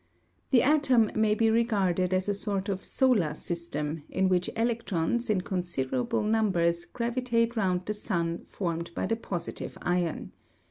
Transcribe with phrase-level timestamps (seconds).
[0.49, 5.41] The atom may be regarded as a sort of solar system in which electrons in
[5.41, 10.31] considerable numbers gravitate round the sun formed by the positive ion.